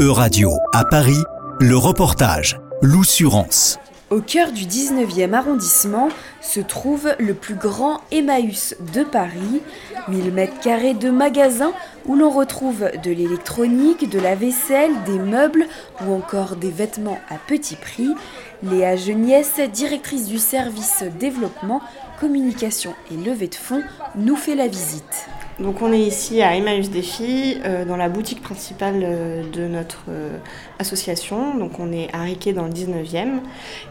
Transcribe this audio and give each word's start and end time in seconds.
E-Radio, 0.00 0.56
à 0.72 0.86
Paris, 0.86 1.22
le 1.60 1.76
reportage 1.76 2.58
L'Oussurance. 2.80 3.78
Au 4.08 4.22
cœur 4.22 4.50
du 4.50 4.64
19e 4.64 5.34
arrondissement 5.34 6.08
se 6.40 6.60
trouve 6.60 7.14
le 7.18 7.34
plus 7.34 7.54
grand 7.54 8.00
Emmaüs 8.10 8.76
de 8.94 9.04
Paris, 9.04 9.60
1000 10.08 10.32
mètres 10.32 10.58
carrés 10.60 10.94
de 10.94 11.10
magasins 11.10 11.74
où 12.06 12.16
l'on 12.16 12.30
retrouve 12.30 12.90
de 13.04 13.10
l'électronique, 13.10 14.08
de 14.08 14.18
la 14.18 14.36
vaisselle, 14.36 14.92
des 15.04 15.18
meubles 15.18 15.66
ou 16.06 16.14
encore 16.14 16.56
des 16.56 16.70
vêtements 16.70 17.20
à 17.28 17.34
petit 17.34 17.76
prix. 17.76 18.14
Léa 18.62 18.96
Geniès, 18.96 19.60
directrice 19.70 20.28
du 20.28 20.38
service 20.38 21.04
développement, 21.18 21.82
communication 22.20 22.94
et 23.12 23.16
levée 23.18 23.48
de 23.48 23.54
fonds, 23.54 23.82
nous 24.16 24.36
fait 24.36 24.54
la 24.54 24.66
visite. 24.66 25.28
Donc 25.60 25.82
on 25.82 25.92
est 25.92 26.00
ici 26.00 26.40
à 26.40 26.56
Emmaüs 26.56 26.88
Défi, 26.88 27.58
euh, 27.66 27.84
dans 27.84 27.96
la 27.96 28.08
boutique 28.08 28.40
principale 28.40 29.02
euh, 29.02 29.42
de 29.50 29.68
notre 29.68 30.04
euh, 30.08 30.38
association. 30.78 31.54
Donc 31.58 31.78
on 31.78 31.92
est 31.92 32.08
à 32.14 32.22
Riquet 32.22 32.54
dans 32.54 32.64
le 32.64 32.72
19e. 32.72 33.40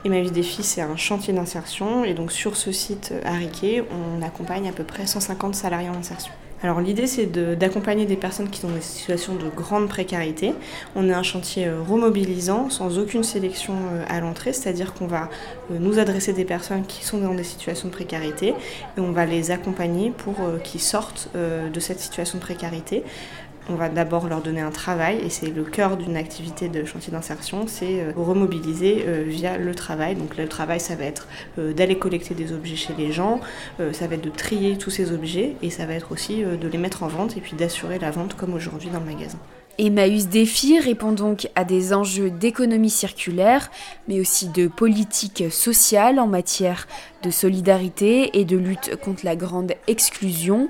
Emmaüs 0.04 0.32
Défi 0.32 0.64
c'est 0.64 0.82
un 0.82 0.96
chantier 0.96 1.32
d'insertion 1.32 2.04
et 2.04 2.16
donc 2.16 2.32
sur 2.32 2.58
ce 2.58 2.72
site 2.72 3.14
à 3.24 3.34
Riquet 3.34 3.84
on 3.92 4.24
accompagne 4.24 4.68
à 4.68 4.72
peu 4.72 4.84
près 4.84 5.06
150 5.06 5.54
salariés 5.54 5.90
en 5.90 5.96
insertion. 5.96 6.32
Alors 6.62 6.82
l'idée 6.82 7.08
c'est 7.08 7.26
d'accompagner 7.58 8.06
des 8.06 8.18
personnes 8.18 8.50
qui 8.50 8.60
sont 8.60 8.68
dans 8.68 8.76
des 8.76 8.82
situations 8.82 9.36
de 9.36 9.48
grande 9.50 9.88
précarité. 9.88 10.54
On 10.96 11.08
est 11.08 11.14
un 11.14 11.24
chantier 11.24 11.68
euh, 11.68 11.82
remobilisant 11.82 12.70
sans 12.70 13.00
aucune 13.00 13.24
sélection 13.24 13.76
euh, 13.76 14.04
à 14.10 14.20
l'entrée, 14.20 14.52
c'est-à-dire 14.52 14.94
qu'on 14.94 15.08
va 15.08 15.30
euh, 15.72 15.78
nous 15.80 16.00
adresser 16.00 16.34
des 16.34 16.44
personnes 16.44 16.86
qui 16.86 17.06
sont 17.06 17.20
dans 17.20 17.34
des 17.34 17.46
situations 17.46 17.88
de 17.88 17.94
précarité 17.94 18.50
et 18.50 19.00
on 19.00 19.14
va 19.14 19.26
les 19.26 19.52
accompagner 19.52 20.12
pour 20.12 20.36
qu'ils 20.64 20.82
sortent 20.82 21.30
de 21.34 21.80
cette 21.80 22.00
situation 22.00 22.38
de 22.38 22.44
précarité 22.44 23.04
on 23.70 23.76
va 23.76 23.90
d'abord 23.90 24.28
leur 24.28 24.42
donner 24.42 24.62
un 24.62 24.72
travail 24.72 25.20
et 25.24 25.30
c'est 25.30 25.48
le 25.48 25.64
cœur 25.64 25.98
d'une 25.98 26.18
activité 26.18 26.70
de 26.70 26.84
chantier 26.86 27.12
d'insertion, 27.12 27.66
c'est 27.68 28.02
euh, 28.02 28.12
remobiliser 28.16 29.04
euh, 29.08 29.24
via 29.28 29.58
le 29.58 29.76
travail. 29.76 30.16
Donc 30.16 30.38
le 30.38 30.48
travail, 30.48 30.80
ça 30.80 30.96
va 30.96 31.06
être 31.06 31.28
euh, 31.58 31.74
d'aller 31.74 31.98
collecter 31.98 32.34
des 32.34 32.52
objets 32.52 32.76
chez 32.76 32.94
les 32.98 33.12
gens, 33.12 33.40
ça 33.92 34.08
va 34.08 34.16
être 34.16 34.24
de 34.24 34.30
trier 34.30 34.78
tous 34.78 34.90
ces 34.90 35.12
objets 35.12 35.56
et 35.62 35.70
ça 35.70 35.86
va 35.86 35.94
être 35.94 36.12
aussi 36.12 36.44
de 36.44 36.68
les 36.68 36.78
mettre 36.78 37.04
en 37.04 37.08
vente 37.08 37.38
et 37.38 37.42
puis 37.42 37.54
d'assurer 37.54 38.00
la 38.00 38.12
vente 38.12 38.36
comme 38.36 38.54
aujourd'hui 38.54 38.90
dans 38.90 39.00
le 39.00 39.06
magasin. 39.06 39.38
Emmaüs 39.78 40.28
Défi 40.28 40.80
répond 40.80 41.14
donc 41.14 41.50
à 41.56 41.64
des 41.64 41.94
enjeux 41.94 42.30
d'économie 42.30 42.90
circulaire, 42.90 43.72
mais 44.08 44.20
aussi 44.20 44.50
de 44.50 44.68
politique 44.68 45.46
sociale 45.50 46.20
en 46.20 46.28
matière 46.28 46.88
de 47.24 47.32
solidarité 47.32 48.38
et 48.38 48.46
de 48.46 48.58
lutte 48.58 48.98
contre 48.98 49.26
la 49.26 49.38
grande 49.38 49.74
exclusion. 49.88 50.70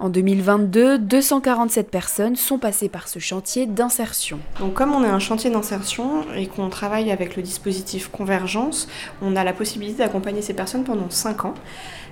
En 0.00 0.08
2022, 0.08 0.98
247 0.98 1.90
personnes 1.90 2.34
sont 2.34 2.56
passées 2.56 2.88
par 2.88 3.06
ce 3.06 3.18
chantier 3.18 3.66
d'insertion. 3.66 4.38
Donc 4.58 4.72
comme 4.72 4.94
on 4.94 5.04
est 5.04 5.08
un 5.08 5.18
chantier 5.18 5.50
d'insertion 5.50 6.24
et 6.34 6.46
qu'on 6.46 6.70
travaille 6.70 7.10
avec 7.10 7.36
le 7.36 7.42
dispositif 7.42 8.08
Convergence, 8.08 8.88
on 9.20 9.36
a 9.36 9.44
la 9.44 9.52
possibilité 9.52 9.98
d'accompagner 9.98 10.40
ces 10.40 10.54
personnes 10.54 10.84
pendant 10.84 11.10
5 11.10 11.44
ans, 11.44 11.54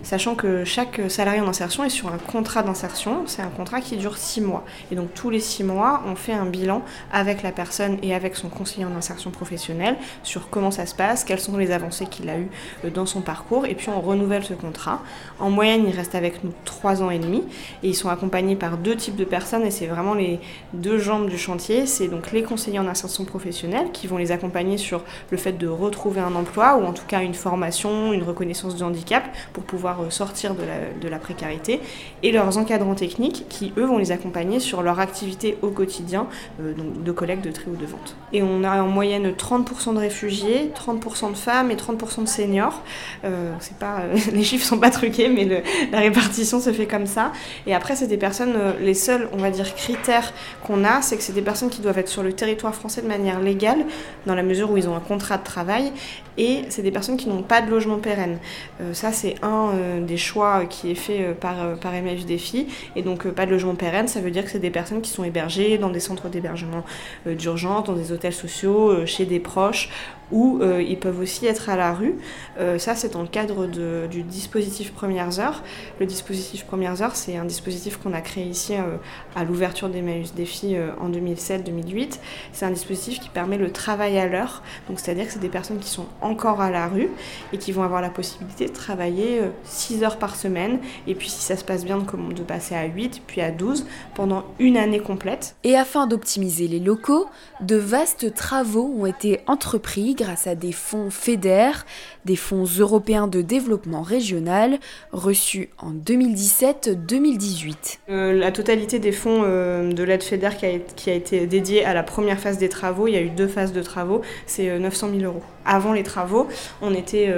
sachant 0.03 0.35
que 0.35 0.65
chaque 0.65 1.01
salarié 1.09 1.41
en 1.41 1.49
insertion 1.49 1.83
est 1.83 1.89
sur 1.89 2.13
un 2.13 2.19
contrat 2.19 2.63
d'insertion, 2.63 3.23
c'est 3.25 3.41
un 3.41 3.49
contrat 3.49 3.81
qui 3.81 3.97
dure 3.97 4.19
6 4.19 4.43
mois. 4.43 4.67
Et 4.93 4.95
donc 4.95 5.15
tous 5.15 5.31
les 5.31 5.41
6 5.41 5.65
mois, 5.65 6.03
on 6.07 6.15
fait 6.15 6.35
un 6.35 6.45
bilan 6.45 6.83
avec 7.11 7.43
la 7.43 7.53
personne 7.53 7.97
et 8.03 8.15
avec 8.15 8.37
son 8.37 8.51
conseiller 8.51 8.85
en 8.85 8.95
insertion 8.95 9.31
professionnelle 9.31 9.97
sur 10.23 10.51
comment 10.51 10.71
ça 10.71 10.85
se 10.85 10.95
passe, 10.95 11.25
quelles 11.25 11.41
sont 11.41 11.57
les 11.57 11.71
avancées 11.71 12.05
qu'il 12.05 12.29
a 12.29 12.37
eues 12.39 12.51
euh, 12.85 12.91
dans 12.91 13.07
son 13.07 13.23
parcours, 13.23 13.65
et 13.65 13.75
puis 13.75 13.89
on 13.89 14.03
renouvelle 14.03 14.45
ce 14.45 14.53
contrat. 14.53 15.01
En 15.39 15.49
moyenne, 15.49 15.87
il 15.89 15.97
reste 15.97 16.15
avec 16.15 16.45
nous 16.45 16.53
3 16.67 17.03
ans 17.03 17.09
et 17.09 17.19
demi 17.19 17.45
et 17.83 17.89
ils 17.89 17.95
sont 17.95 18.09
accompagnés 18.09 18.57
par 18.57 18.77
deux 18.77 18.97
types 18.97 19.17
de 19.17 19.25
personnes 19.25 19.65
et 19.65 19.71
c'est 19.71 19.87
vraiment 19.87 20.15
les 20.15 20.41
deux 20.73 20.99
jambes 20.99 21.29
du 21.29 21.39
chantier. 21.39 21.87
C'est 21.87 22.09
donc 22.09 22.33
les 22.33 22.43
conseillers 22.43 22.79
en 22.79 22.89
insertion 22.89 23.25
professionnelle 23.25 23.89
qui 23.93 24.07
vont 24.07 24.17
les 24.17 24.33
accompagner 24.33 24.79
sur 24.79 25.03
le 25.31 25.37
fait 25.37 25.53
de 25.53 25.67
retrouver 25.67 26.21
un 26.21 26.35
emploi 26.35 26.77
ou 26.77 26.85
en 26.85 26.93
tout 26.93 27.07
cas 27.07 27.23
une 27.23 27.35
formation, 27.35 28.13
une 28.13 28.23
reconnaissance 28.23 28.77
de 28.77 28.85
handicap 28.85 29.25
pour 29.53 29.65
pouvoir 29.65 30.03
euh, 30.03 30.11
sortir 30.11 30.55
de 30.55 31.09
la, 31.09 31.19
précarité 31.19 31.81
et 32.23 32.31
leurs 32.31 32.59
encadrants 32.59 32.95
techniques 32.95 33.47
qui 33.49 33.73
eux 33.77 33.85
vont 33.85 33.99
les 33.99 34.13
accompagner 34.13 34.61
sur 34.61 34.83
leur 34.83 35.01
activité 35.01 35.59
au 35.63 35.71
quotidien 35.71 36.29
euh, 36.61 36.73
donc 36.75 37.03
de 37.03 37.13
collecte, 37.13 37.45
de 37.45 37.51
tri 37.51 37.65
ou 37.69 37.77
de 37.77 37.87
vente. 37.87 38.17
Et 38.33 38.43
on 38.43 38.63
a 38.63 38.83
en 38.83 38.89
moyenne 38.89 39.33
30% 39.33 39.95
de 39.95 39.99
réfugiés, 39.99 40.71
30% 40.75 41.33
de 41.33 41.37
femmes 41.37 41.71
et 41.71 41.75
30% 41.75 42.23
de 42.23 42.29
seniors. 42.29 42.83
Euh, 43.25 43.53
pas, 43.81 44.03
les 44.33 44.45
chiffres 44.45 44.65
sont 44.65 44.79
pas 44.79 44.91
truqués 44.91 45.29
mais 45.29 45.63
la 45.91 45.99
répartition 45.99 46.61
se 46.61 46.73
fait 46.73 46.87
comme 46.87 47.07
ça. 47.07 47.33
Et 47.69 47.75
après, 47.75 47.95
c'est 47.95 48.07
des 48.07 48.17
personnes, 48.17 48.55
euh, 48.57 48.73
les 48.81 48.95
seuls, 48.95 49.29
on 49.35 49.37
va 49.37 49.51
dire, 49.51 49.75
critères 49.75 50.33
qu'on 50.65 50.85
a, 50.85 51.03
c'est 51.03 51.19
que 51.19 51.23
c'est 51.23 51.35
des 51.35 51.43
personnes 51.43 51.69
qui 51.69 51.83
doivent 51.83 51.99
être 51.99 52.09
sur 52.09 52.23
le 52.23 52.33
territoire 52.33 52.75
français 52.75 53.03
de 53.03 53.07
manière 53.07 53.41
légale, 53.41 53.85
dans 54.25 54.35
la 54.35 54.43
mesure 54.43 54.71
où 54.71 54.79
ils 54.79 54.89
ont 54.89 54.97
un 54.97 55.01
contrat 55.01 55.37
de 55.37 55.45
travail, 55.45 55.93
et 56.39 56.63
c'est 56.71 56.81
des 56.81 56.91
personnes 56.91 57.19
qui 57.19 57.29
n'ont 57.29 57.43
pas 57.43 57.61
de 57.61 57.71
logement 57.71 57.99
pérenne. 57.99 58.39
Euh, 58.81 58.95
ça, 58.95 59.13
c'est 59.13 59.35
un 59.43 59.73
euh, 59.75 60.01
des 60.01 60.17
choix 60.17 60.65
qui 60.65 60.91
est 60.91 60.95
fait 60.95 61.35
par, 61.39 61.79
par 61.79 61.93
et 61.95 63.03
donc 63.03 63.29
pas 63.29 63.45
de 63.45 63.51
logement 63.51 63.75
pérenne, 63.75 64.09
ça 64.09 64.21
veut 64.21 64.31
dire 64.31 64.45
que 64.45 64.51
c'est 64.51 64.59
des 64.59 64.71
personnes 64.71 65.03
qui 65.03 65.11
sont 65.11 65.25
hébergées 65.25 65.77
dans 65.77 65.91
des 65.91 66.01
centres 66.01 66.29
d'hébergement 66.29 66.85
d'urgence, 67.27 67.85
dans 67.85 67.93
des 67.93 68.13
hôtels 68.13 68.33
sociaux, 68.33 69.05
chez 69.05 69.27
des 69.27 69.41
proches, 69.41 69.91
ou 70.31 70.61
ils 70.63 70.99
peuvent 70.99 71.21
aussi 71.21 71.47
être 71.47 71.69
à 71.69 71.77
la 71.77 71.93
rue. 71.93 72.17
ça, 72.79 72.95
c'est 72.95 73.13
dans 73.13 73.23
le 73.23 73.29
cadre 73.29 73.67
du 73.67 74.23
dispositif 74.23 74.93
Premières 74.93 75.41
Heures. 75.41 75.63
Le 76.01 76.07
dispositif 76.07 76.65
Premières 76.65 77.03
Heures, 77.03 77.17
c'est 77.17 77.37
un 77.37 77.45
dispositif 77.45 77.99
qu'on 77.99 78.13
a 78.13 78.21
créé 78.21 78.45
ici 78.45 78.75
euh, 78.75 78.97
à 79.35 79.45
l'ouverture 79.45 79.89
d'Emmaüs 79.89 80.35
Défi 80.35 80.77
euh, 80.77 80.91
en 81.01 81.11
2007-2008. 81.11 82.19
C'est 82.53 82.67
un 82.67 82.71
dispositif 82.71 83.21
qui 83.21 83.29
permet 83.29 83.59
le 83.59 83.73
travail 83.73 84.19
à 84.19 84.27
l'heure, 84.27 84.63
donc 84.89 85.01
c'est-à-dire 85.01 85.27
que 85.27 85.33
c'est 85.33 85.39
des 85.39 85.49
personnes 85.49 85.79
qui 85.79 85.89
sont 85.89 86.07
encore 86.21 86.61
à 86.61 86.71
la 86.71 86.89
rue 86.89 87.09
et 87.53 87.59
qui 87.59 87.73
vont 87.73 87.83
avoir 87.83 88.01
la 88.01 88.11
possibilité 88.11 88.67
de 88.67 88.73
travailler 88.73 89.43
6 89.65 90.03
euh, 90.03 90.07
heures 90.07 90.19
par 90.19 90.37
semaine 90.37 90.79
et 91.07 91.15
puis 91.15 91.29
si 91.29 91.43
ça 91.43 91.57
se 91.57 91.65
passe 91.65 91.85
bien 91.85 91.99
de 91.99 92.43
passer 92.43 92.75
à 92.75 92.85
8 92.85 93.23
puis 93.27 93.41
à 93.41 93.51
12 93.51 93.87
pendant 94.15 94.45
une 94.59 94.77
année 94.77 95.01
complète. 95.01 95.57
Et 95.65 95.77
afin 95.77 96.07
d'optimiser 96.07 96.69
les 96.69 96.81
locaux, 96.81 97.27
de 97.61 97.77
vastes 97.77 98.35
travaux 98.35 98.95
ont 98.99 99.07
été 99.07 99.41
entrepris 99.47 100.15
grâce 100.19 100.47
à 100.49 100.57
des 100.57 100.73
fonds 100.73 101.11
FEDER, 101.11 101.71
des 102.25 102.37
fonds 102.37 102.65
européens 102.79 103.29
de 103.29 103.41
développement 103.41 104.03
régional 104.03 104.81
reçus 105.13 105.71
en 105.79 105.93
2017-2018. 105.93 107.99
Euh, 108.11 108.33
la 108.33 108.51
totalité 108.51 108.99
des 108.99 109.13
fonds 109.13 109.43
euh, 109.45 109.93
de 109.93 110.03
l'aide 110.03 110.25
FEDER 110.25 110.51
qui 110.97 111.09
a, 111.09 111.15
été 111.15 111.47
dédiée 111.47 111.85
à 111.85 111.95
la 111.95 112.03
première 112.03 112.41
phase 112.41 112.59
des 112.59 112.69
travaux, 112.69 113.07
il 113.07 113.13
y 113.13 113.17
a 113.17 113.21
eu 113.21 113.31
deux 113.31 113.47
phases 113.47 113.73
de 113.73 113.81
travaux, 113.81 114.23
c'est 114.47 114.77
900 114.79 115.07
euh, 115.07 115.21
000 115.21 115.33
euros. 115.33 115.45
Avant 115.65 115.93
les 115.93 116.03
travaux, 116.03 116.49
on 116.81 116.93
était 116.95 117.33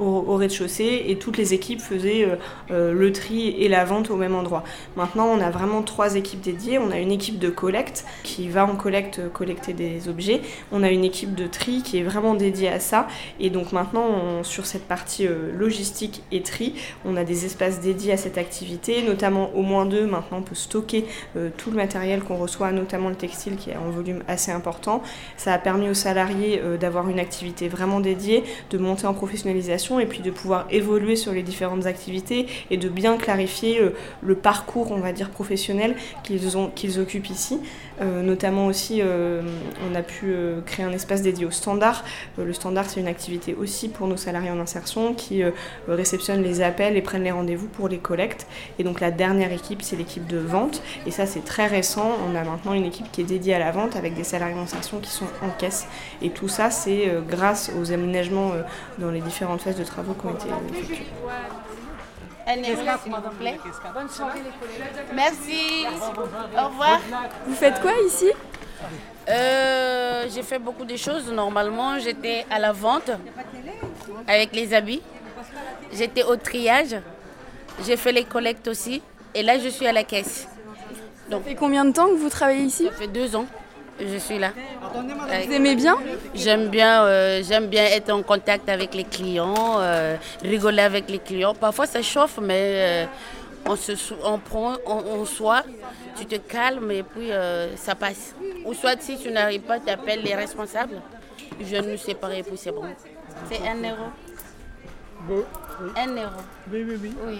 au, 0.00 0.04
au 0.04 0.34
rez-de-chaussée 0.34 1.04
et 1.06 1.16
toutes 1.16 1.36
les 1.36 1.54
équipes 1.54 1.80
faisaient 1.80 2.26
le 2.70 3.12
tri 3.12 3.50
et 3.50 3.68
la 3.68 3.84
vente 3.84 4.10
au 4.10 4.16
même 4.16 4.34
endroit. 4.34 4.64
Maintenant, 4.96 5.26
on 5.26 5.40
a 5.40 5.50
vraiment 5.50 5.82
trois 5.82 6.16
équipes 6.16 6.40
dédiées. 6.40 6.80
On 6.80 6.90
a 6.90 6.98
une 6.98 7.12
équipe 7.12 7.38
de 7.38 7.50
collecte 7.50 8.04
qui 8.24 8.48
va 8.48 8.66
en 8.66 8.74
collecte 8.74 9.20
collecter 9.32 9.74
des 9.74 10.08
objets. 10.08 10.40
On 10.72 10.82
a 10.82 10.90
une 10.90 11.04
équipe 11.04 11.36
de 11.36 11.46
tri 11.46 11.84
qui 11.84 11.98
est 11.98 12.02
vraiment 12.02 12.17
dédiée 12.34 12.68
à 12.68 12.80
ça. 12.80 13.08
Et 13.40 13.50
donc 13.50 13.72
maintenant, 13.72 14.42
sur 14.42 14.66
cette 14.66 14.86
partie 14.86 15.26
logistique 15.56 16.22
et 16.32 16.42
tri, 16.42 16.74
on 17.04 17.16
a 17.16 17.24
des 17.24 17.44
espaces 17.44 17.80
dédiés 17.80 18.12
à 18.12 18.16
cette 18.16 18.38
activité, 18.38 19.02
notamment 19.02 19.50
au 19.54 19.62
moins 19.62 19.86
deux. 19.86 20.06
Maintenant, 20.06 20.38
on 20.38 20.42
peut 20.42 20.54
stocker 20.54 21.04
euh, 21.36 21.50
tout 21.56 21.70
le 21.70 21.76
matériel 21.76 22.22
qu'on 22.22 22.36
reçoit, 22.36 22.72
notamment 22.72 23.08
le 23.08 23.14
textile 23.14 23.56
qui 23.56 23.70
est 23.70 23.76
en 23.76 23.90
volume 23.90 24.22
assez 24.28 24.50
important. 24.50 25.02
Ça 25.36 25.52
a 25.52 25.58
permis 25.58 25.88
aux 25.88 25.94
salariés 25.94 26.60
euh, 26.62 26.76
d'avoir 26.76 27.08
une 27.08 27.18
activité 27.18 27.68
vraiment 27.68 28.00
dédiée, 28.00 28.44
de 28.70 28.78
monter 28.78 29.06
en 29.06 29.14
professionnalisation 29.14 30.00
et 30.00 30.06
puis 30.06 30.20
de 30.20 30.30
pouvoir 30.30 30.66
évoluer 30.70 31.16
sur 31.16 31.32
les 31.32 31.42
différentes 31.42 31.86
activités 31.86 32.46
et 32.70 32.76
de 32.76 32.88
bien 32.88 33.16
clarifier 33.16 33.80
euh, 33.80 33.90
le 34.22 34.34
parcours, 34.34 34.92
on 34.92 35.00
va 35.00 35.12
dire, 35.12 35.30
professionnel 35.30 35.96
qu'ils 36.22 36.56
ont 36.56 36.68
qu'ils 36.68 36.98
occupent 36.98 37.30
ici. 37.30 37.60
notamment 38.00 38.66
aussi, 38.66 39.02
on 39.02 39.94
a 39.94 40.02
pu 40.02 40.34
créer 40.66 40.84
un 40.84 40.92
espace 40.92 41.22
dédié 41.22 41.46
au 41.46 41.50
standard. 41.50 42.04
Le 42.36 42.52
standard, 42.52 42.86
c'est 42.88 43.00
une 43.00 43.08
activité 43.08 43.54
aussi 43.54 43.88
pour 43.88 44.06
nos 44.06 44.16
salariés 44.16 44.50
en 44.50 44.60
insertion 44.60 45.14
qui 45.14 45.42
réceptionnent 45.86 46.42
les 46.42 46.60
appels 46.60 46.96
et 46.96 47.02
prennent 47.02 47.24
les 47.24 47.30
rendez-vous 47.30 47.68
pour 47.68 47.88
les 47.88 47.98
collectes. 47.98 48.46
Et 48.78 48.84
donc 48.84 49.00
la 49.00 49.10
dernière 49.10 49.52
équipe, 49.52 49.82
c'est 49.82 49.96
l'équipe 49.96 50.26
de 50.26 50.38
vente. 50.38 50.82
Et 51.06 51.10
ça, 51.10 51.26
c'est 51.26 51.44
très 51.44 51.66
récent. 51.66 52.10
On 52.28 52.34
a 52.34 52.44
maintenant 52.44 52.72
une 52.72 52.84
équipe 52.84 53.10
qui 53.12 53.20
est 53.20 53.24
dédiée 53.24 53.54
à 53.54 53.58
la 53.58 53.70
vente 53.70 53.96
avec 53.96 54.14
des 54.14 54.24
salariés 54.24 54.54
en 54.54 54.62
insertion 54.62 54.98
qui 55.00 55.10
sont 55.10 55.26
en 55.42 55.50
caisse. 55.50 55.86
Et 56.22 56.30
tout 56.30 56.48
ça, 56.48 56.70
c'est 56.70 57.08
euh, 57.08 57.20
grâce 57.20 57.70
aux 57.78 57.92
aménagements 57.92 58.52
euh, 58.52 58.62
dans 58.98 59.10
les 59.10 59.20
différentes 59.20 59.60
phases 59.60 59.76
de 59.76 59.84
travaux 59.84 60.14
qui 60.14 60.26
ont 60.26 60.34
été 60.34 60.48
effectués. 60.70 61.06
Bonne 63.94 64.08
soirée 64.08 64.40
les 64.40 65.14
Merci. 65.14 65.86
Au 66.56 66.68
revoir. 66.68 67.00
Vous 67.46 67.54
faites 67.54 67.80
quoi 67.80 67.92
ici? 68.06 68.30
Euh, 69.28 70.24
J'ai 70.34 70.42
fait 70.42 70.58
beaucoup 70.58 70.84
de 70.84 70.96
choses. 70.96 71.30
Normalement, 71.32 71.98
j'étais 71.98 72.44
à 72.50 72.58
la 72.58 72.72
vente 72.72 73.10
avec 74.26 74.54
les 74.54 74.72
habits. 74.74 75.02
J'étais 75.92 76.22
au 76.22 76.36
triage. 76.36 76.96
J'ai 77.86 77.96
fait 77.96 78.12
les 78.12 78.24
collectes 78.24 78.68
aussi. 78.68 79.02
Et 79.34 79.42
là, 79.42 79.58
je 79.58 79.68
suis 79.68 79.86
à 79.86 79.92
la 79.92 80.04
caisse. 80.04 80.48
Donc, 81.30 81.42
ça 81.44 81.50
fait 81.50 81.54
combien 81.54 81.84
de 81.84 81.92
temps 81.92 82.08
que 82.08 82.14
vous 82.16 82.30
travaillez 82.30 82.62
ici 82.64 82.86
Ça 82.86 82.92
fait 82.92 83.06
deux 83.06 83.36
ans. 83.36 83.46
je 84.00 84.16
suis 84.16 84.38
là. 84.38 84.52
Vous 85.44 85.52
aimez 85.52 85.74
bien 85.74 85.96
J'aime 86.34 86.68
bien, 86.68 87.04
euh, 87.04 87.42
j'aime 87.46 87.66
bien 87.66 87.84
être 87.84 88.10
en 88.10 88.22
contact 88.22 88.68
avec 88.68 88.94
les 88.94 89.04
clients, 89.04 89.76
euh, 89.80 90.16
rigoler 90.42 90.82
avec 90.82 91.10
les 91.10 91.18
clients. 91.18 91.54
Parfois 91.54 91.86
ça 91.86 92.00
chauffe, 92.02 92.38
mais 92.40 93.06
on, 93.68 93.76
se, 93.76 93.92
on 94.24 94.38
prend, 94.38 94.74
on, 94.86 95.24
soit, 95.24 95.64
tu 96.16 96.26
te 96.26 96.36
calmes 96.36 96.90
et 96.90 97.02
puis 97.02 97.30
ça 97.76 97.94
passe. 97.94 98.34
Ou 98.64 98.74
soit 98.74 99.00
si 99.00 99.18
tu 99.18 99.30
n'arrives 99.30 99.62
pas, 99.62 99.78
tu 99.78 99.90
appelles 99.90 100.22
les 100.22 100.34
responsables. 100.34 101.00
Je 101.60 101.76
ne 101.76 101.96
sais 101.96 102.14
pas 102.14 102.34
et 102.34 102.42
puis 102.42 102.56
c'est 102.56 102.72
bon. 102.72 102.84
C'est 103.50 103.66
un 103.66 103.76
euro. 103.76 104.10
Un 105.96 106.08
euro. 106.16 106.40
Oui, 106.72 106.84
oui, 106.86 106.98
oui. 107.00 107.12
oui. 107.26 107.38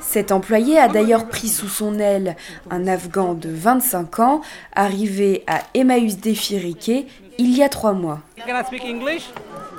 Cet 0.00 0.30
employé 0.30 0.78
a 0.78 0.88
d'ailleurs 0.88 1.28
pris 1.28 1.48
sous 1.48 1.68
son 1.68 1.98
aile 1.98 2.36
un 2.70 2.86
Afghan 2.86 3.34
de 3.34 3.50
25 3.50 4.20
ans, 4.20 4.40
arrivé 4.74 5.42
à 5.46 5.62
Emmaüs 5.74 6.18
Défi 6.18 7.06
il 7.38 7.56
y 7.56 7.62
a 7.62 7.68
trois 7.68 7.92
mois. 7.92 8.20
Can 8.46 8.58
I 8.58 8.64
speak 8.64 8.84
English? 8.84 9.28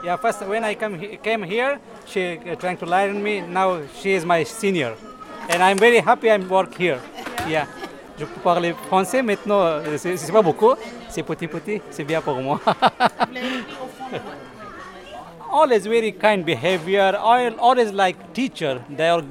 Yeah, 0.04 0.18
first 0.18 0.42
when 0.48 0.64
I 0.64 0.76
come, 0.76 0.98
came 1.24 1.44
here, 1.44 1.80
she 2.06 2.38
uh, 2.38 2.56
trying 2.56 2.78
to 2.78 2.86
learn 2.86 3.22
me. 3.22 3.42
Now 3.42 3.80
she 4.02 4.14
is 4.14 4.26
my 4.26 4.44
senior, 4.46 4.96
and 5.50 5.64
I'm 5.64 5.78
very 5.78 6.00
happy 6.00 6.30
I 6.32 6.38
work 6.38 6.76
here. 6.76 7.00
Yeah, 7.48 7.68
je 8.18 8.26
peux 8.26 8.42
parler 8.42 8.74
français 8.88 9.22
maintenant. 9.22 9.62
Euh, 9.62 9.98
c'est 9.98 10.32
pas 10.32 10.42
beaucoup, 10.42 10.74
c'est 11.10 11.24
petit 11.24 11.48
petit, 11.48 11.82
c'est 11.90 12.04
bien 12.04 12.22
pour 12.22 12.36
moi. 12.36 12.60
always 15.52 15.86
very 15.88 16.12
kind 16.12 16.46
behavior, 16.46 17.16
always 17.16 17.92
like 17.92 18.34
teacher. 18.34 18.82
They 18.90 19.10
are 19.10 19.24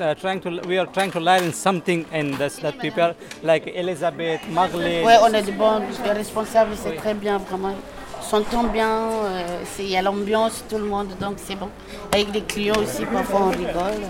uh, 0.00 0.14
trying 0.14 0.40
to, 0.40 0.60
we 0.66 0.78
are 0.78 0.86
trying 0.86 1.10
to 1.12 1.20
learn 1.20 1.52
something, 1.52 2.06
and 2.12 2.34
that's 2.34 2.58
that 2.58 2.78
people 2.78 3.14
like 3.42 3.66
Elizabeth, 3.66 4.40
Marley. 4.50 5.02
Ouais, 5.04 5.18
on 5.20 5.34
a 5.34 5.42
des 5.42 5.52
bons 5.52 5.82
responsables, 6.14 6.72
c'est 6.76 6.96
très 6.96 7.14
bien 7.14 7.38
vraiment. 7.38 7.74
S'entend 8.22 8.64
bien, 8.64 8.88
euh, 8.88 9.64
il 9.78 9.90
y 9.90 9.96
a 9.96 10.02
l'ambiance, 10.02 10.64
tout 10.68 10.78
le 10.78 10.84
monde, 10.84 11.08
donc 11.20 11.34
c'est 11.36 11.56
bon. 11.56 11.68
Avec 12.12 12.32
les 12.32 12.40
clients 12.42 12.80
aussi, 12.80 13.04
parfois 13.04 13.40
on 13.42 13.50
rigole. 13.50 14.00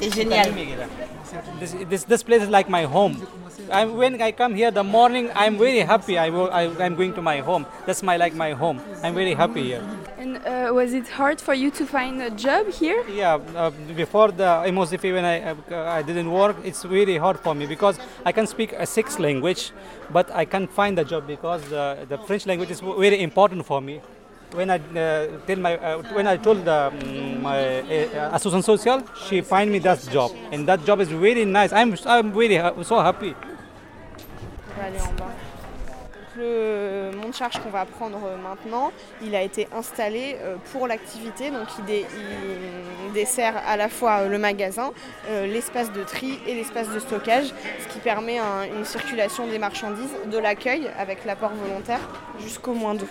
C'est 0.00 0.10
génial. 0.10 0.52
This, 1.60 1.74
this, 1.90 2.04
this 2.04 2.22
place 2.22 2.42
is 2.42 2.48
like 2.48 2.68
my 2.68 2.84
home. 2.84 3.26
I'm, 3.70 3.96
when 3.96 4.20
I 4.22 4.32
come 4.32 4.54
here 4.54 4.70
the 4.70 4.84
morning, 4.84 5.30
I'm 5.34 5.58
very 5.58 5.80
happy. 5.80 6.16
I, 6.16 6.28
I, 6.28 6.84
I'm 6.84 6.94
going 6.94 7.12
to 7.14 7.22
my 7.22 7.38
home. 7.38 7.66
That's 7.84 8.02
my 8.02 8.16
like 8.16 8.34
my 8.34 8.52
home. 8.52 8.80
I'm 9.02 9.14
very 9.14 9.34
happy 9.34 9.62
here. 9.64 9.82
And 10.16 10.38
uh, 10.38 10.70
was 10.72 10.94
it 10.94 11.08
hard 11.08 11.40
for 11.40 11.54
you 11.54 11.70
to 11.72 11.84
find 11.84 12.22
a 12.22 12.30
job 12.30 12.68
here? 12.68 13.04
Yeah, 13.08 13.38
uh, 13.56 13.70
before 13.94 14.30
the 14.32 14.64
MOCP 14.66 15.12
when 15.12 15.24
I 15.24 15.40
uh, 15.50 15.98
I 15.98 16.02
didn't 16.02 16.30
work, 16.30 16.56
it's 16.64 16.84
really 16.84 17.18
hard 17.18 17.38
for 17.40 17.54
me 17.54 17.66
because 17.66 17.98
I 18.24 18.32
can 18.32 18.46
speak 18.46 18.72
a 18.72 18.86
six 18.86 19.18
language, 19.18 19.72
but 20.10 20.30
I 20.34 20.44
can't 20.44 20.70
find 20.70 20.98
a 20.98 21.04
job 21.04 21.26
because 21.26 21.70
uh, 21.72 22.06
the 22.08 22.18
French 22.18 22.46
language 22.46 22.70
is 22.70 22.80
very 22.80 23.20
important 23.22 23.66
for 23.66 23.80
me. 23.80 24.00
When 24.52 24.70
I 24.70 24.76
uh, 24.76 25.26
tell 25.46 25.58
my 25.58 25.76
uh, 25.76 26.02
when 26.14 26.26
I 26.26 26.36
told 26.38 26.66
um, 26.66 27.42
my 27.42 27.58
assistant 28.32 28.64
social, 28.64 29.02
she 29.26 29.42
find 29.42 29.70
me 29.70 29.78
that 29.80 30.00
job, 30.10 30.32
and 30.52 30.66
that 30.66 30.84
job 30.86 31.00
is 31.00 31.12
really 31.12 31.44
nice. 31.44 31.72
I'm 31.72 31.94
I'm 32.06 32.32
really 32.32 32.58
so 32.82 32.98
happy. 32.98 33.34
le 36.38 37.10
monte-charge 37.16 37.58
qu'on 37.60 37.70
va 37.70 37.84
prendre 37.84 38.18
maintenant, 38.42 38.92
il 39.22 39.34
a 39.34 39.42
été 39.42 39.68
installé 39.76 40.36
euh, 40.40 40.56
pour 40.72 40.86
l'activité, 40.86 41.50
donc 41.50 41.66
il, 41.78 43.12
dessert 43.12 43.54
à 43.66 43.76
la 43.76 43.88
fois 43.88 44.20
euh, 44.20 44.28
le 44.28 44.38
magasin, 44.38 44.92
euh, 45.28 45.46
l'espace 45.46 45.92
de 45.92 46.04
tri 46.04 46.38
et 46.46 46.54
l'espace 46.54 46.88
de 46.90 46.98
stockage, 47.00 47.52
ce 47.80 47.92
qui 47.92 47.98
permet 47.98 48.38
une 48.38 48.84
circulation 48.84 49.46
des 49.46 49.58
marchandises, 49.58 50.14
de 50.30 50.38
l'accueil 50.38 50.88
avec 50.98 51.24
l'apport 51.24 51.52
volontaire 51.52 52.00
jusqu'au 52.38 52.72
moins 52.72 52.94
2. 52.94 53.06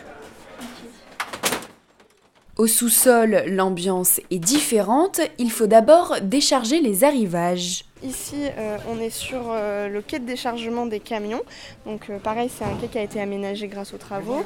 Au 2.58 2.66
sous-sol, 2.66 3.44
l'ambiance 3.46 4.20
est 4.32 4.40
différente, 4.40 5.22
il 5.38 5.52
faut 5.52 5.68
d'abord 5.68 6.16
décharger 6.24 6.82
les 6.82 7.04
arrivages. 7.04 7.86
Ici, 8.04 8.36
euh, 8.36 8.78
on 8.88 9.00
est 9.02 9.10
sur 9.10 9.42
euh, 9.50 9.88
le 9.88 10.02
quai 10.02 10.20
de 10.20 10.26
déchargement 10.26 10.86
des 10.86 11.00
camions. 11.00 11.42
Donc, 11.88 12.10
euh, 12.10 12.20
pareil, 12.20 12.50
c'est 12.56 12.64
un 12.64 12.76
quai 12.80 12.88
qui 12.88 12.98
a 13.00 13.02
été 13.02 13.20
aménagé 13.20 13.68
grâce 13.68 13.92
aux 13.94 13.98
travaux. 13.98 14.46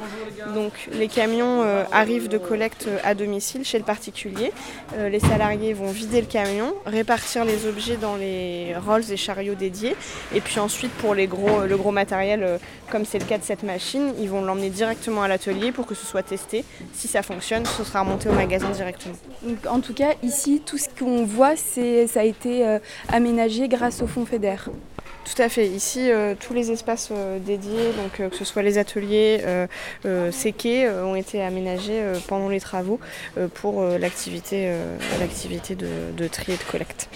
Donc, 0.54 0.72
les 0.94 1.10
camions 1.10 1.64
arrivent 1.92 2.30
de 2.30 2.38
collecte 2.38 2.88
à 3.04 3.14
domicile 3.14 3.66
chez 3.66 3.78
le 3.78 3.84
particulier. 3.84 4.52
les 4.98 5.20
salariés 5.20 5.74
vont 5.74 5.92
vider 5.92 6.22
le 6.22 6.28
camion, 6.28 6.74
répartir 6.86 7.46
les 7.46 7.66
objets 7.66 7.98
dans 7.98 8.16
les 8.16 8.76
rolls 8.76 9.12
et 9.12 9.18
chariots 9.18 9.56
dédiés. 9.56 9.96
Et 10.34 10.42
puis 10.42 10.60
ensuite, 10.60 10.92
pour 10.94 11.14
le 11.16 11.26
gros 11.26 11.92
matériel, 11.92 12.60
comme 12.90 13.06
c'est 13.06 13.20
le 13.20 13.26
cas 13.26 13.38
de 13.38 13.44
cette 13.44 13.64
machine, 13.64 14.14
ils 14.20 14.30
vont 14.30 14.42
l'emmener 14.42 14.70
directement 14.70 15.24
à 15.24 15.28
l'atelier 15.28 15.72
pour 15.72 15.86
que 15.86 15.96
ce 15.96 16.06
soit 16.06 16.24
testé. 16.24 16.64
Si 16.94 17.08
ça 17.08 17.22
fonctionne, 17.22 17.66
ce 17.66 17.84
sera 17.84 18.02
remonté 18.02 18.30
au 18.30 18.34
magasin 18.34 18.70
directement. 18.70 19.16
en 19.70 19.80
tout 19.80 19.94
cas, 19.94 20.14
ici, 20.24 20.62
tout 20.66 20.78
ce 20.78 20.88
qu'on 20.90 21.26
voit, 21.26 21.56
ça 21.56 22.20
a 22.20 22.24
été 22.24 22.80
aménagé 23.10 23.41
grâce 23.48 24.02
au 24.02 24.08
fonds 24.08 24.26
FEDER. 24.26 24.56
Tout 25.24 25.42
à 25.42 25.50
fait. 25.50 25.68
Ici, 25.68 26.12
euh, 26.12 26.34
tous 26.40 26.54
les 26.54 26.72
espaces 26.72 27.10
euh, 27.12 27.40
dédiés, 27.40 27.92
donc 28.02 28.20
euh, 28.20 28.30
que 28.30 28.36
ce 28.36 28.44
soit 28.44 28.64
les 28.64 28.78
ateliers, 28.78 29.42
ces 30.32 30.52
quais, 30.52 30.90
ont 30.90 31.16
été 31.16 31.42
aménagés 31.42 32.02
pendant 32.28 32.50
les 32.50 32.60
travaux 32.60 33.00
pour 33.56 33.84
l'activité, 33.84 34.74
l'activité 35.20 35.76
de, 35.76 35.88
de 36.16 36.28
tri 36.28 36.54
et 36.54 36.58
de 36.58 36.64
collecte. 36.64 37.10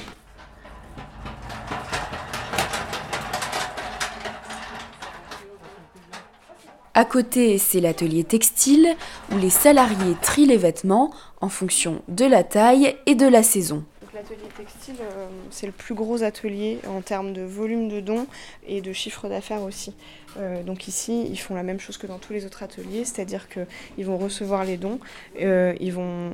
À 6.94 7.04
côté, 7.04 7.58
c'est 7.58 7.82
l'atelier 7.82 8.24
textile 8.24 8.96
où 9.32 9.38
les 9.38 9.50
salariés 9.50 10.16
trient 10.22 10.46
les 10.46 10.58
vêtements 10.58 11.12
en 11.42 11.50
fonction 11.50 12.02
de 12.08 12.26
la 12.26 12.44
taille 12.44 12.96
et 13.06 13.16
de 13.16 13.28
la 13.28 13.44
saison. 13.44 13.84
L'atelier 14.28 14.50
textile, 14.58 14.96
euh, 15.02 15.28
c'est 15.52 15.68
le 15.68 15.72
plus 15.72 15.94
gros 15.94 16.24
atelier 16.24 16.80
en 16.88 17.02
termes 17.02 17.32
de 17.32 17.44
volume 17.44 17.90
de 17.90 18.00
dons 18.00 18.26
et 18.68 18.82
de 18.82 18.92
chiffre 18.92 19.30
d'affaires 19.30 19.62
aussi. 19.62 19.94
Euh, 20.38 20.64
donc 20.64 20.88
ici, 20.88 21.28
ils 21.30 21.38
font 21.38 21.54
la 21.54 21.62
même 21.62 21.80
chose 21.80 21.98
que 21.98 22.08
dans 22.08 22.18
tous 22.18 22.34
les 22.34 22.46
autres 22.46 22.64
ateliers, 22.64 23.06
c'est-à-dire 23.06 23.48
qu'ils 23.50 24.06
vont 24.06 24.18
recevoir 24.18 24.64
les 24.64 24.78
dons, 24.78 25.00
euh, 25.42 25.76
ils 25.80 25.94
vont 25.94 26.32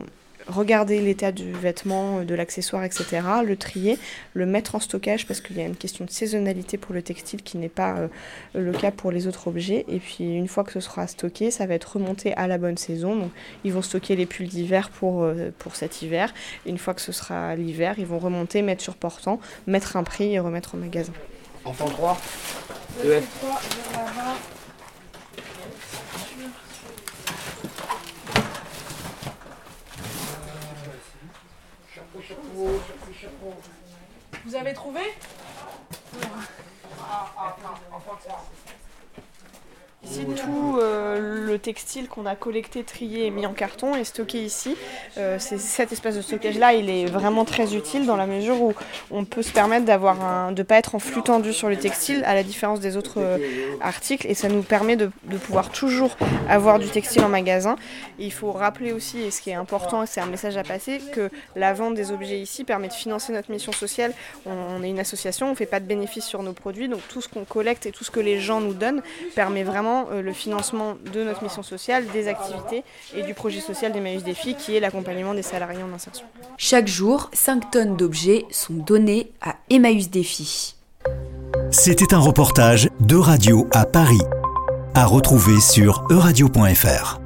regarder 0.47 1.01
l'état 1.01 1.31
du 1.31 1.51
vêtement, 1.51 2.19
euh, 2.19 2.23
de 2.23 2.35
l'accessoire, 2.35 2.83
etc., 2.83 3.21
le 3.45 3.55
trier, 3.55 3.97
le 4.33 4.45
mettre 4.45 4.75
en 4.75 4.79
stockage 4.79 5.27
parce 5.27 5.41
qu'il 5.41 5.57
y 5.57 5.61
a 5.61 5.65
une 5.65 5.75
question 5.75 6.05
de 6.05 6.09
saisonnalité 6.09 6.77
pour 6.77 6.93
le 6.93 7.01
textile 7.01 7.41
qui 7.41 7.57
n'est 7.57 7.69
pas 7.69 7.97
euh, 7.97 8.07
le 8.53 8.71
cas 8.71 8.91
pour 8.91 9.11
les 9.11 9.27
autres 9.27 9.47
objets. 9.47 9.85
Et 9.87 9.99
puis 9.99 10.35
une 10.35 10.47
fois 10.47 10.63
que 10.63 10.71
ce 10.71 10.79
sera 10.79 11.07
stocké, 11.07 11.51
ça 11.51 11.65
va 11.65 11.75
être 11.75 11.95
remonté 11.95 12.33
à 12.35 12.47
la 12.47 12.57
bonne 12.57 12.77
saison. 12.77 13.15
Donc 13.15 13.31
ils 13.63 13.73
vont 13.73 13.81
stocker 13.81 14.15
les 14.15 14.25
pulls 14.25 14.47
d'hiver 14.47 14.89
pour, 14.89 15.23
euh, 15.23 15.51
pour 15.59 15.75
cet 15.75 16.01
hiver. 16.01 16.33
une 16.65 16.77
fois 16.77 16.93
que 16.93 17.01
ce 17.01 17.11
sera 17.11 17.55
l'hiver, 17.55 17.95
ils 17.97 18.05
vont 18.05 18.19
remonter, 18.19 18.61
mettre 18.61 18.81
sur 18.83 18.95
portant, 18.95 19.39
mettre 19.67 19.95
un 19.95 20.03
prix 20.03 20.33
et 20.33 20.39
remettre 20.39 20.75
au 20.75 20.77
magasin. 20.77 21.13
Enfant 21.63 21.89
3, 21.89 22.19
Vous 34.45 34.55
avez 34.55 34.73
trouvé 34.73 35.01
Ici, 40.03 40.25
tout 40.25 40.79
euh, 40.79 41.45
le 41.45 41.59
textile 41.59 42.07
qu'on 42.07 42.25
a 42.25 42.35
collecté, 42.35 42.83
trié 42.83 43.27
et 43.27 43.29
mis 43.29 43.45
en 43.45 43.53
carton 43.53 43.95
est 43.95 44.03
stocké 44.03 44.39
ici. 44.39 44.75
Euh, 45.19 45.37
cet 45.37 45.91
espace 45.91 46.15
de 46.15 46.21
stockage-là, 46.21 46.73
il 46.73 46.89
est 46.89 47.05
vraiment 47.05 47.45
très 47.45 47.75
utile 47.75 48.07
dans 48.07 48.15
la 48.15 48.25
mesure 48.25 48.59
où 48.63 48.73
on 49.11 49.25
peut 49.25 49.43
se 49.43 49.51
permettre 49.51 49.85
de 49.85 50.55
ne 50.55 50.63
pas 50.63 50.77
être 50.77 50.95
en 50.95 50.99
flux 50.99 51.21
tendu 51.21 51.53
sur 51.53 51.69
le 51.69 51.77
textile, 51.77 52.23
à 52.25 52.33
la 52.33 52.41
différence 52.41 52.79
des 52.79 52.97
autres 52.97 53.19
euh, 53.19 53.37
articles, 53.79 54.25
et 54.27 54.33
ça 54.33 54.49
nous 54.49 54.63
permet 54.63 54.95
de, 54.95 55.11
pouvoir 55.45 55.69
toujours 55.69 56.17
avoir 56.49 56.79
du 56.79 56.87
textile 56.87 57.23
en 57.23 57.29
magasin. 57.29 57.75
il 58.17 58.33
faut 58.33 58.51
rappeler 58.51 58.93
aussi, 58.93 59.21
et 59.21 59.29
ce 59.29 59.39
qui 59.39 59.51
est 59.51 59.55
important, 59.55 60.05
c'est 60.07 60.19
un 60.19 60.25
message 60.25 60.57
à 60.57 60.63
passer, 60.63 60.99
que 61.13 61.29
la 61.55 61.73
vente 61.73 61.93
des 61.93 62.11
objets 62.11 62.39
ici 62.39 62.63
permet 62.63 62.87
de 62.87 62.93
financer 62.93 63.33
notre 63.33 63.51
mission 63.51 63.71
sociale. 63.71 64.13
On, 64.47 64.81
est 64.83 64.89
une 64.89 64.99
association, 64.99 65.47
on 65.47 65.51
ne 65.51 65.55
fait 65.55 65.67
pas 65.67 65.79
de 65.79 65.85
bénéfices 65.85 66.25
sur 66.25 66.41
nos 66.41 66.53
produits, 66.53 66.89
donc 66.89 67.01
tout 67.07 67.21
ce 67.21 67.29
qu'on 67.29 67.45
collecte 67.45 67.85
et 67.85 67.91
tout 67.91 68.03
ce 68.03 68.09
que 68.09 68.19
les 68.19 68.39
gens 68.39 68.61
nous 68.61 68.73
donnent 68.73 69.03
permet 69.35 69.63
vraiment 69.63 69.90
euh, 70.11 70.21
le 70.21 70.33
financement 70.33 70.97
de 71.13 71.23
notre 71.23 71.43
mission 71.43 71.63
sociale, 71.63 72.05
des 72.13 72.27
activités 72.27 72.83
et 73.15 73.23
du 73.23 73.33
projet 73.33 73.59
social 73.59 73.91
d'Emmaüs 73.91 74.23
Défi 74.23 74.55
qui 74.55 74.75
est 74.75 74.79
l'accompagnement 74.79 75.33
des 75.33 75.41
salariés 75.41 75.83
en 75.83 75.93
insertion. 75.93 76.25
Chaque 76.57 76.87
jour, 76.87 77.29
5 77.33 77.71
tonnes 77.71 77.95
d'objets 77.95 78.45
sont 78.51 78.73
données 78.73 79.31
à 79.41 79.55
Emmaüs 79.69 80.09
Défi. 80.09 80.75
C'était 81.71 82.13
un 82.13 82.19
reportage 82.19 82.89
de 82.99 83.15
Radio 83.15 83.67
à 83.71 83.85
Paris, 83.85 84.21
à 84.93 85.05
retrouver 85.05 85.59
sur 85.59 86.05
euradio.fr. 86.09 87.20